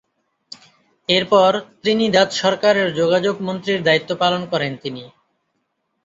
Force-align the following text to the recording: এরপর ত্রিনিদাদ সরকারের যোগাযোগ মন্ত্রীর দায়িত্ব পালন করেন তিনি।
এরপর 1.09 1.51
ত্রিনিদাদ 1.75 2.29
সরকারের 2.41 2.87
যোগাযোগ 2.99 3.35
মন্ত্রীর 3.41 3.79
দায়িত্ব 3.83 4.11
পালন 4.21 4.41
করেন 4.51 4.73
তিনি। 4.83 5.03